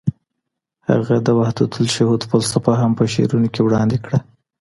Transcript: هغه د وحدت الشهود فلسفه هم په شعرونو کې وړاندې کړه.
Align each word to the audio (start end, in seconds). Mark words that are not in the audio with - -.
هغه 0.89 1.15
د 1.25 1.27
وحدت 1.39 1.71
الشهود 1.83 2.21
فلسفه 2.31 2.73
هم 2.81 2.91
په 2.99 3.03
شعرونو 3.13 3.47
کې 3.53 3.61
وړاندې 3.63 3.97
کړه. 4.05 4.19